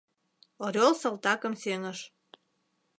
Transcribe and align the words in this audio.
Орёл 0.65 0.91
салтакым 1.01 1.53
сеҥыш. 1.61 1.99